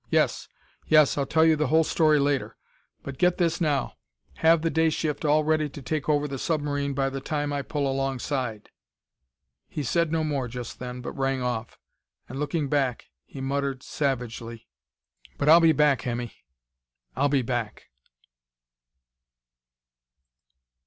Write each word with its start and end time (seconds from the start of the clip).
Yes 0.09 0.47
yes 0.87 1.15
I'll 1.15 1.27
tell 1.27 1.45
you 1.45 1.55
the 1.55 1.67
whole 1.67 1.83
story 1.83 2.17
later. 2.17 2.57
But 3.03 3.19
get 3.19 3.37
this 3.37 3.61
now: 3.61 3.97
Have 4.37 4.63
the 4.63 4.71
day 4.71 4.89
shift 4.89 5.23
all 5.23 5.43
ready 5.43 5.69
to 5.69 5.79
take 5.79 6.09
over 6.09 6.27
the 6.27 6.39
submarine 6.39 6.95
by 6.95 7.11
the 7.11 7.21
time 7.21 7.53
I 7.53 7.61
pull 7.61 7.87
alongside." 7.87 8.71
He 9.67 9.83
said 9.83 10.11
no 10.11 10.23
more 10.23 10.47
just 10.47 10.79
then; 10.79 11.01
but 11.01 11.11
rang 11.11 11.43
off, 11.43 11.77
and, 12.27 12.39
looking 12.39 12.67
back, 12.67 13.09
he 13.25 13.41
muttered 13.41 13.83
savagely: 13.83 14.67
"But 15.37 15.49
I'll 15.49 15.59
be 15.59 15.71
back, 15.71 16.01
Hemmy 16.01 16.33
I'll 17.15 17.29
be 17.29 17.43
back!" 17.43 17.91